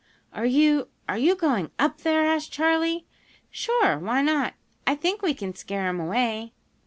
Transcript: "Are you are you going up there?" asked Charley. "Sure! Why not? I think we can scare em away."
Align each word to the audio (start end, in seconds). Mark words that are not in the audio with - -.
"Are 0.33 0.47
you 0.47 0.87
are 1.07 1.19
you 1.19 1.35
going 1.35 1.69
up 1.77 1.99
there?" 2.01 2.25
asked 2.25 2.51
Charley. 2.51 3.05
"Sure! 3.51 3.99
Why 3.99 4.23
not? 4.23 4.55
I 4.87 4.95
think 4.95 5.21
we 5.21 5.35
can 5.35 5.53
scare 5.53 5.85
em 5.89 5.99
away." 5.99 6.53